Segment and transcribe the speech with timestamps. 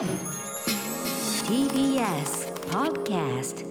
[0.00, 0.08] TBS
[2.70, 3.66] Podcast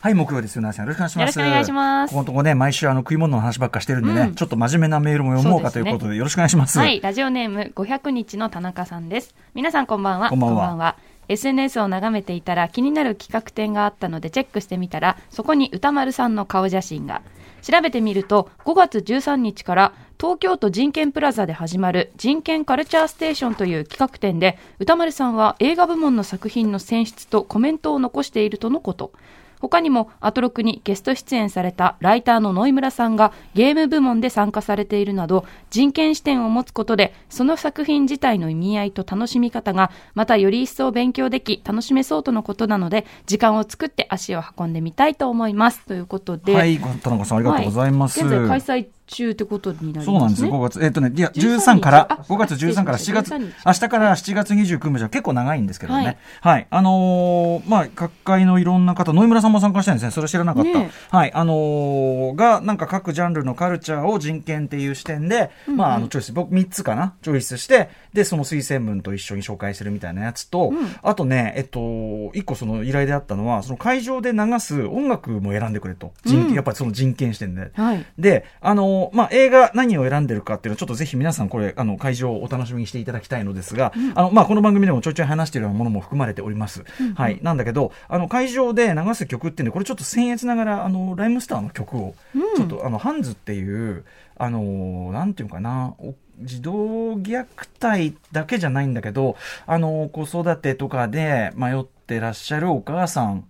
[0.00, 0.84] はい、木曜ですよ、なさん。
[0.84, 1.18] よろしくお願いします。
[1.20, 6.78] よろしくお願いしますここのとこね、毎週あの食い物の話ばっかしてるんでね、うんちょっと真面目なメールも読もうかということで、よろしくお願いします。
[6.78, 9.34] はい、ラジオネーム500日の田中さんです。
[9.54, 10.28] 皆さんこんばんは。
[10.28, 10.98] こんばんは
[11.28, 17.22] SNS を眺めていたら気になる企画展があったのでチェックしてみたら、そこに歌丸さんの顔写真が。
[17.62, 29.12] 調べてみると、5月13日から東京都人権プラザで始まる人権カルチャーステーションという企画展で、歌丸さんは映画部門の作品の選出とコメントを残しているとのこと。
[29.60, 48.20] 他にもアトロクにゲスト出演されたライターの野井村さんがゲーム部門で参加されているなど人権視点を持つことでその作品自体の意味合いと楽しみ方がまたより一層勉強でき楽しめそうとのことなので時間を作って足を運んでみたいと思いますということで、はい、田中さんありがとうございます。
[48.20, 50.04] はい現在開催中ってことになりますね。
[50.04, 50.50] そうなんですよ。
[50.50, 56.18] 5月、えっ、とね、いや、13 13から、あ5月13から7月、13日明日から7月29日は結構長いんですけどね。
[56.40, 56.50] は。
[56.52, 60.10] はいいあのーまあ、各界のいろんな方、野井村さんも参加してるんですね。
[60.10, 60.70] それ知らなかった。
[60.70, 61.32] ねはい。
[61.32, 76.12] あのーが、なんか各ジャンルのカルチャーを人権っていう視点で、まあ、あの、チョイス、僕3つかなチョイスして、で、その推薦文と一緒に紹介するみたいなやつと、あとね、えっと、1個その依頼であったのは、その会場で流す音楽も選んでくれと。
[76.24, 77.70] 人権うんやっぱりその人権視点で。
[77.74, 78.04] はい。
[78.18, 86.84] で、あの、まあ、映画何を選んでるかっていうのはちょっとぜひ皆さんこれ、あの、会場をお楽しみにしていただきたいのですが、あの、まあ、この番組でもちょいちょい話しているようなものも含まれております。
[87.14, 87.38] はい。
[87.42, 92.14] なんだけど、あの、会場で流す曲っていうのは、これちょっと僭越ながら、あの、ライムスターの曲を、
[92.56, 94.04] ちょっと、あの、ハンズっていう、
[94.36, 96.72] あの、なんていうのかな、お児童
[97.14, 97.46] 虐
[97.80, 103.44] 待だけじゃないんだけど、あの、子育てとかで迷ってらっしゃるお母さん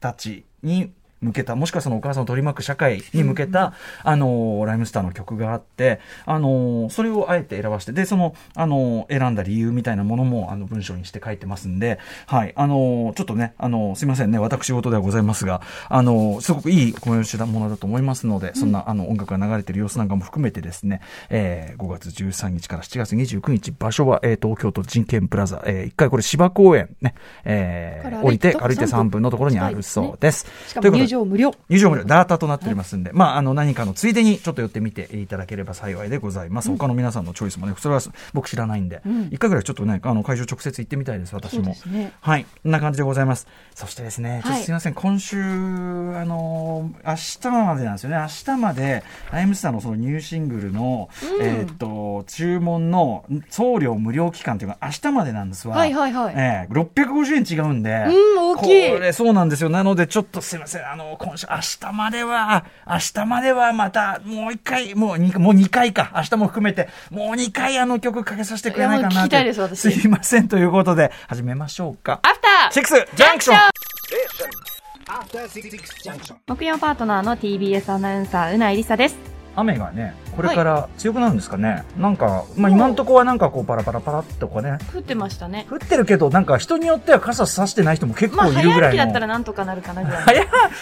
[0.00, 0.92] たちに
[1.24, 3.72] 向けた、もしくはそのお母さんを取り巻く社会に向けた、
[4.02, 27.14] あの、ライムスターの曲があって、あの、それをあえて選ばして、で、その、あの、選んだ理由みたいなものも、あの、文章にして書いてますんで、はい、あの、ちょっとね、あの、すいませんね、私事ではございますが、あの、すごくいい催しだものだと思いますので、そんな、あの、音楽が流れてる様子なんかも含めてですね、えー、5月13日から7月29日、場所は、えー、東京都人権プラザ、えー、一回これ芝公園ね、
[27.44, 29.24] えー、降りて、歩いて3分。
[29.24, 30.46] のところにあるそうです。
[30.68, 31.54] しかも入ということで場無料。
[31.68, 36.68] 入場無料、ダータとなっておりますんで、まあ、あの、何かのついでにちょっと寄ってみていただければ幸いでございます。
[36.70, 38.00] 他の皆さんのチョイスもね、それは
[38.32, 41.74] 僕知らないんで、ん一回ぐらいちょっとね、あの、会場直接行ってみたいです、私も。
[41.86, 42.12] ね。
[42.20, 42.44] はい。
[42.44, 43.46] こんな感じでございます。
[43.74, 46.63] そしてですね、はいとすいません、今週、あのー
[47.06, 48.16] 明日までなんですよね。
[48.16, 55.76] 明日まで、ライムスターのそのニューシングルの、うんえーっと、注文の送料無料期間というのが明日までなんですわ。
[55.76, 56.34] はいはいはい。
[56.36, 58.04] ええ650円違うんで。
[58.08, 59.68] うん大きいこれ、そうなんですよ。
[59.70, 60.88] なので、ちょっとすいません。
[60.90, 66.12] あの、今週、明日までは、明日まではまた、もう一回、もう二もう二回か。
[66.16, 70.48] 明日も含めて、もう二回あの曲かけさせてくれないかないやもう聞きたいです私すいません。
[70.48, 72.20] ということで、始めましょうか。
[72.22, 74.73] アフターシックスジャンクション.
[76.46, 79.16] 木曜パートナーの TBS アナウンサー、うないりさです。
[79.56, 81.84] 雨がね、これから強くなるんですかね。
[81.96, 84.78] なんか、まあ今んとこはなんかこうパラパラパラっとかね。
[84.94, 85.66] 降ってましたね。
[85.70, 88.96] 降ってるけど、なんか人によっては傘差してない人も結まあ、構いるぐらいの。
[88.96, 90.24] 早歩きだったらなんとかなるかなぐらい。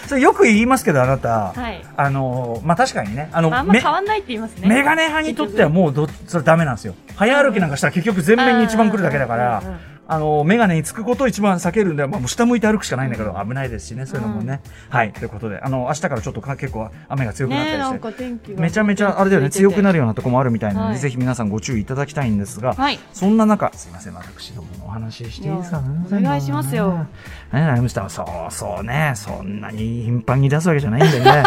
[0.06, 1.53] それよく言いますけど、あなた。
[1.53, 1.84] はい。
[1.97, 4.69] あの、まあ、確かにね、あの、まあ、あんまめ変わんないって言いますね。
[4.69, 6.94] メガネ派にとってはもうど、それダメなんですよ。
[7.16, 14.60] 早歩きなんかしたら結局前面に一番来るだけだからうんうんうん、あの、メガネにつくことを一番避けるんで、まあ、もう下向いて歩くしかないんだけど、危ないですしね、そういうのもね。
[14.90, 17.98] はい、ということで、あの、明日からちょっとか結構雨が強くなったりして。
[17.98, 18.60] か天気が。
[18.60, 22.98] めちゃめちゃ、あれだよね、強くなるようなとこもあるみたいなので、はいぜひ皆さんご注意いただきたいんですが、はい。
[23.12, 27.06] そんな中、すいません、私どものお話ししていいですかいやお願いしますよ。
[27.52, 31.44] ね、ライムスターはそうそうね、そんなに頻繁に出すわけじゃないんだよね。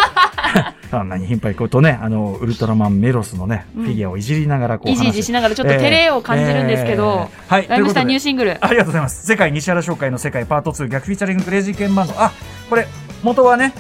[0.90, 8.66] そんなに頻繁にこうとね、あの、ウルトラマンメロスのね、うんフィギュアをいじりながらこう話いじいじしながらちょっと照れを感じるんですけど、えーはい、ライムスターニューシングル。
[8.66, 9.26] ありがとうございます。
[9.26, 12.14] 世界西原商会の世界パート2逆 featuring クレイジーケンバンド。
[12.18, 12.32] あ、
[12.70, 12.88] これ、
[13.24, 13.74] 元はね、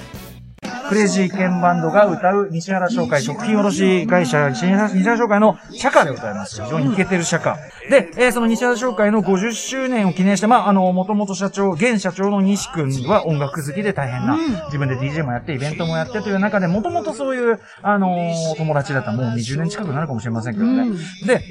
[0.90, 6.62] クレイジーケンバンドが歌う西原商会食品卸会社西原商会の社歌でございます。
[6.62, 7.57] 非常にイケてる社歌。
[7.90, 19.11] で、えーその西原商会の50周年を記念して、まあ、あの、もともと社長、現社長の西君は音楽好きで大変な、自分で DJ もやって、イベントもやってという中で、もともとそういう、あのー友達だった。
[19.11, 20.84] もう20年近くなるかもしれませんけどね。
[20.84, 20.97] うん
[21.28, 21.43] で、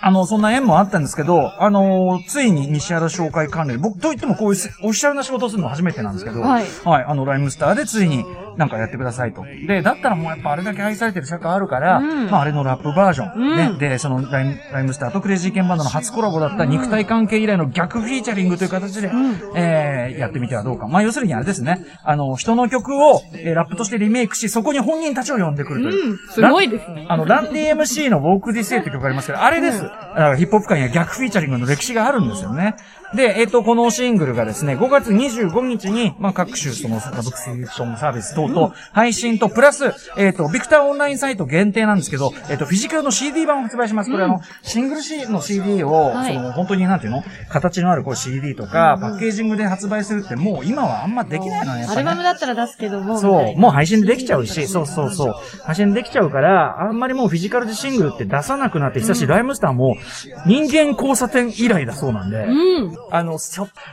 [0.00, 8.24] あの、そんな縁もあったんですけど、あのついに西原商会関連、僕といってもこういうオフィシャルな仕事をするの初めてなんですけど、はいあの、ライムスターでついに、
[8.56, 9.44] なんかやってくださいと。
[9.66, 13.50] で、だったらもうやっぱあれだけ愛されてる尺あるから、うんまああれのラップバージョン。
[13.52, 13.78] うんね。
[13.78, 19.10] で、そのライムライムスターとクレイジーケンバンドの初コラボだった肉体関係以来の逆フィーチャリングという形で、
[19.54, 20.88] えー、やってみてはどうか。
[20.88, 21.84] まあ要するにあれですね。
[22.04, 26.10] あの、人の曲を、えーラップとしてリメイクし、そこに本人たちを呼んでくるという。
[26.10, 29.82] うんすごいですねあの、ランディ MC の Walk This Way って曲がありますけど、あれです。
[29.82, 32.74] だからヒップホップ界には逆フィーチャリングの歴史があるんですよね。
[33.14, 44.10] で、えっ、と、このシングルがですね、5月25日に、まあ、各種そのサブスクリプションサービス等々、配信と、プラス、えっ、と、ビクターオンラインサイト限定なんですけど、えっ、と、フィジカルの CD 版を発売します。
[44.10, 46.34] これあの、シングル C の CD を、はい。
[46.34, 47.22] その、本当になんていうの？
[47.48, 53.60] 形のあるこう CD とか、パッケージングで発売するって、もう今はあんまできないのね、アルバムだったら出すけども、そ、いうな。
[53.60, 55.34] もう配信でできちゃうし、そうそうそう。
[55.62, 59.96] 配信できちゃうから、あんまりもうフィジカルでシングルって出さなくなってきたし、ライムスターも
[60.46, 62.96] 人間交差点以来だそうなんで、うん。
[63.10, 63.38] あの、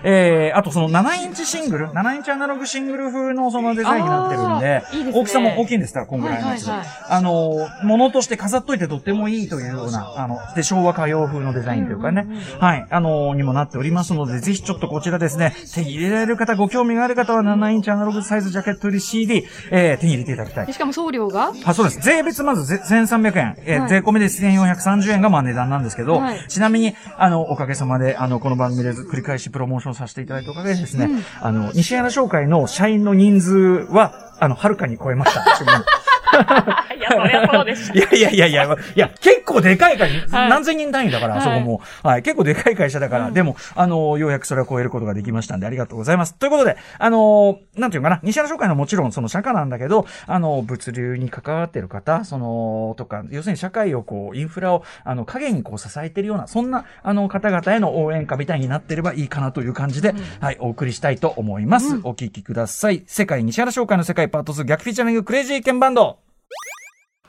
[0.03, 6.67] えー、あとその7インチシングル、7インチアナログシングル風のそのデザインになってるんで、いいですね大きさも大きいんですから、こんぐらいのやつ。
[6.67, 12.25] はいはいはいあの、ものとして飾っといてとってもいいというような、あの、で、昭和歌謡風のデザインというかね、
[12.59, 20.73] はい、あの、にもなっておりますので、ぜひちょっとこちらですね、手に入れられる方、ご興味がある方は7インチアナログサイズジャケットより CD、えー、手に入れていただきたいで。
[20.73, 21.51] しかも送料が？
[21.65, 21.99] あ、そうです。
[21.99, 23.55] 税別まずぜ1300円。
[23.65, 31.09] えーはい税込みで1430円がまあ値段なんですけど、はいちなみに、あの、おかげさまで、あの、この番組で繰り返しプロモーションさせていただいたおかげでですね、
[31.41, 35.43] あの、西原商会の社員の人数は、あの、はるかに超えました。
[36.97, 41.81] いや、そりゃそうでしいやいやいやいや、いや、結構でかい会社、はい何千人単位だから、はいそこも。
[42.03, 46.35] はい、結構でかい会社だから、でも、あの、ようやくそれを超えることができましたんで、ありがとうございます。
[46.35, 61.99] ということで、あの、なんていうかな、西原商会のもちろんその社科なんだけど、あの、物流に関わってる方、その、とか、要するに社会をこう、インフラを、あの、影にこう支えてるような、そんな、あの、方々への応援歌みたいになってればいいかなという感じで、はい、お送りしたいと思います。
[62.03, 63.03] お聞きください。
[63.07, 66.20] 世界西原商会の世界パート2逆フィーチャリングクレイジーケンバンド。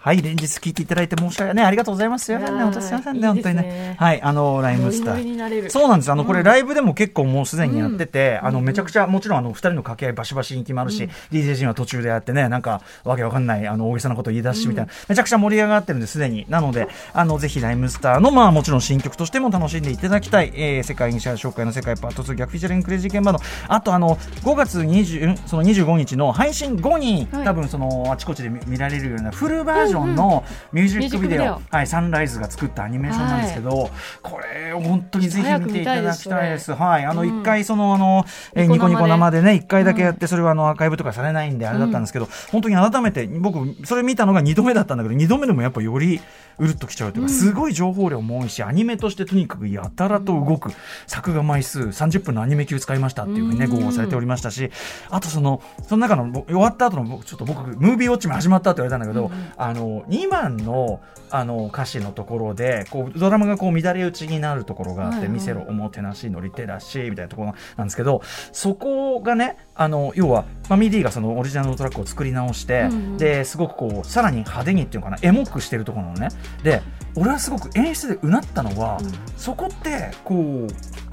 [0.04, 1.66] はい、連日聞いていただいて申し訳ない。
[1.66, 2.24] ありがとうございます。
[2.24, 3.96] すいませんね、本当すいませんね、本当にね。
[4.00, 5.62] はい、あの、ライムスター。
[5.62, 6.10] るそうなんです。
[6.10, 16.46] あの、これライブでも結構もうすでにやってて、あの、めちゃくちゃ、もちろんあの、二人の掛け合いバシバシに決まるし、DJ 陣は途中でやってね、なんか、わけわかんない、あの、大げさなこと言い出すし、みたいな、めちゃくちゃ盛り上がってるんですでに。
[16.48, 23.40] なので、あの、ぜひライムスターの、まあ、もちろん新曲としても楽しんでいただきたい、えー、世界にシ紹介の世界パート2逆フィーチャリングクレイジーケンバンド。
[23.68, 31.76] あと、あの、5月20、その25日の配信後に、はい多分その、あちこちで見見られるようなフルバージョンのミュージックビデオ、ミュージックビデオ。
[31.76, 33.90] はい、サンライズが作ったアニメーションなんですけど、
[34.22, 36.72] これを本当にぜひ見ていただきたいです。
[36.72, 38.24] はい、あの、一回その、あの、
[38.54, 46.20] えーニコニコ生でね、一回だけやって、それはあの、アーカイブとかされないんで、あれだったんですけど、本当に改めて、僕、それ見たのが二度目だったんだけど、二度目でもやっぱより、
[46.58, 50.70] うるっときちゃうというか、すごい情報量も多いし、アニメとしてとにかくやたらと動く、
[51.06, 54.70] 作画枚数30分のアニメ級使いましたっていうふうにね、ご応募されておりましたし、
[55.10, 61.00] あとその、その中の、僕終わった後の、僕ちょっと僕、ムービーウォッチも始まったって言われたんだけど、あの、2番の、
[61.30, 65.32] あの、歌詞のところで、こう、ドラムがこう乱れ打ちになるところがあって、はいはい。
[65.34, 73.16] 見せろ、おもてなし、のリテラシー、みたいなところなんですけど、そこがね、あの、要は、まあ、ミディがそのオリジナルのトラックを作り直して、うんうん。
[73.18, 76.28] で、すごくこう、さらに派手にっていうのかな、エモくしてるところなのね。
[76.62, 76.82] で、
[77.14, 78.98] 俺はすごく演出でうなったのは、
[79.36, 80.68] そこって、こう、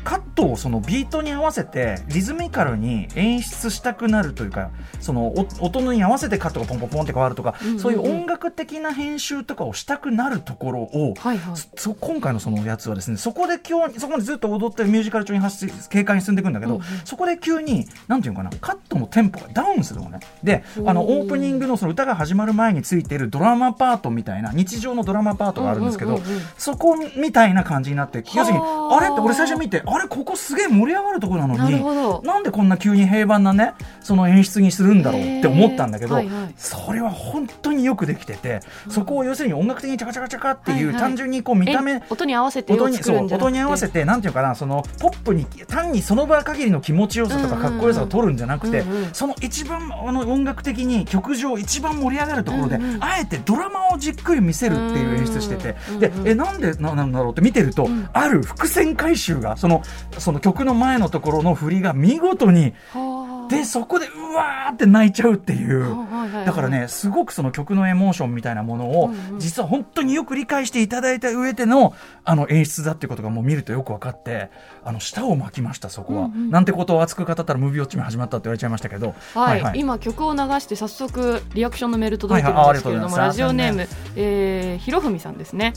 [0.10, 7.80] カットをそのビートに合わせてリズミカルに演出したくなるというかそのお音に合わせてカットがポンポンポンって変わるとか、うんうんうん。
[7.80, 11.56] そういう音楽的な編集とかをしたくなるところを、はいはい。
[11.76, 16.86] そ今回のそのやつはですねそこで今日そこまでずっと踊ってるミュージカル調に走軽快に進んでいくんだけど、うんうん。
[17.06, 20.22] そこで急になんていうのかなカットのテンポがダウンするのね。
[20.42, 26.42] であのオープニングのその歌が始まる前についているドラマパートみたいな日常のドラマパートがあるんですけど、うんうんうんうん。
[26.58, 28.98] そこみたいな感じになって要するにはあ。
[28.98, 29.12] あれ？
[29.12, 29.99] って俺最初見てあれ？
[30.08, 36.53] ここすげえ盛り上がるところなのになんでこんな急に平凡なねその演出にするんだろうって思ったんだけど、はいはい。
[36.58, 41.01] それは本当によくできてて、そこを要するに音楽的にチャカチャカチャカっていう、はいはい。
[41.01, 58.10] 単純にこう見た目え音に合わせてを音に音に合わせてなんていうかなそのポップに単にその場限りの気持ちよさとかうんうんうんかっこよさを取るんじゃなくて、うんうんその一番あの音楽的に曲上一番盛り上がるところで、うんうんあえてドラマをじっくり見せるっていう演出してて、うんうんでえなんでななんだろうって見てると、ん。
[58.13, 59.82] ある伏線回収がその
[60.17, 63.50] その曲の前のところの振りが見事にはあ。
[63.50, 65.81] でそこでうわーって泣いちゃうっていう。
[65.81, 71.93] はいはいはいだからね、すごくその曲のエモーションみたいなものを、実は本当によく理解していただいた上での、
[72.24, 74.50] あの演出だっていうことがもう見るとよく分かって、
[74.84, 76.25] あの、舌を巻きました、そこは。
[76.25, 76.51] うんうん。
[76.51, 79.15] なんてことを熱く語ったらムービーウォッチも始まったって言われちゃいましたけど。
[79.34, 83.39] はい、今曲を流して早速リアクションのメール届いてるんですけれども、ありがとうございます。
[83.41, 85.74] ラジオネーム、えー、ひろふみさんですね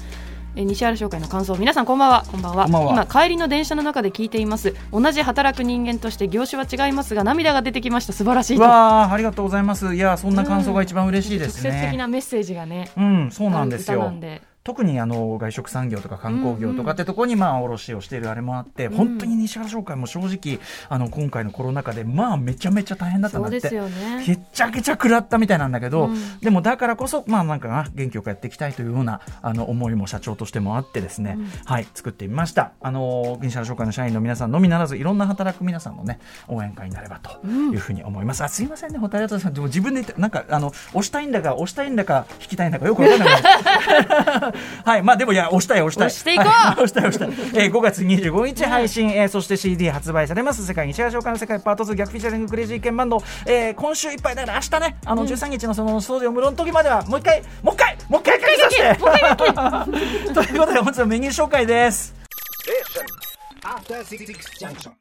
[0.54, 1.56] えー西原商会の感想。
[1.56, 2.24] 皆さんこんばんは。
[2.30, 2.66] こんばんは。
[2.68, 4.74] 今帰りの電車の中で聞いています。
[4.92, 8.12] 同じ働く人間として業種は違いますが涙が出てきました。
[8.12, 9.94] 素晴らしいわーありがとうございます。
[9.94, 12.90] いやそんな感想が一番嬉しいです直接的ねなメッセージがね。
[12.96, 14.12] うんそうなんですよ
[14.64, 24.24] 特にあの外食産業とか観光業とかってところにまあ卸をしているあれもあって、本当に西原商会も正直あの今回のコロナ禍でまあめちゃめちゃ大変だったなってそうですよね。
[24.24, 26.38] へっちゃけちゃ食らったみたいなんだけど、うん。
[26.40, 32.72] でもだからこそまあなんかな元気よくやっていきたいというようなあの思いも社長としてもあってですね、はい作ってみました。
[32.80, 39.54] あの西原商会の社員の皆さんのみならずいろんな働く皆さんのね応援会になればというふうに思います、あすいませんねホタルさん。
[39.54, 43.24] でも自分で言ってなんかあの押したいんだか押したいんだか引きたいんだかよくわかんな
[44.48, 44.51] い
[44.84, 46.06] はいまあでもいや押したい押したい。
[46.08, 46.48] 押していこう。
[46.48, 47.28] はい押したい押したい、
[47.64, 50.66] えー5月25日配信、えーそして CD 発売されます。
[50.66, 54.96] 世界西原商会の世界パート2逆フィーチャリングクレイジーケンバンド、えー今週いっぱいだから明日ね。
[55.06, 58.76] あの13日のそのスタジオ無論の時まではもう一回もう一回もう一回かけさせ
[60.28, 60.32] て。
[60.34, 62.14] ということで本日のメニュー紹介です。
[62.64, 63.04] Station.
[63.64, 64.26] After Six
[64.60, 64.92] Junction.